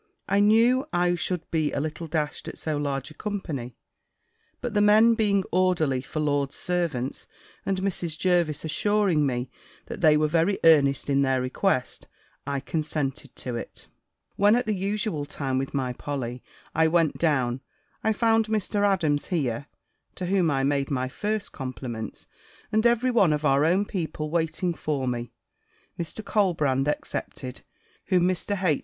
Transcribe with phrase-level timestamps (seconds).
[0.27, 3.75] I knew I should be a little dashed at so large a company;
[4.59, 7.27] but the men being orderly for lords' servants,
[7.67, 8.17] and Mrs.
[8.17, 9.51] Jervis assuring me
[9.85, 12.07] that they were very earnest in their request,
[12.47, 13.89] I consented to it.
[14.37, 16.41] When, at the usual time, (with my Polly)
[16.73, 17.61] I went down,
[18.03, 18.83] I found Mr.
[18.83, 19.67] Adams here
[20.15, 22.25] (to whom I made my first compliments),
[22.71, 25.31] and every one of our own people waiting for me,
[25.99, 26.25] Mr.
[26.25, 27.61] Colbrand excepted
[28.07, 28.63] (whom Mr.
[28.63, 28.79] H.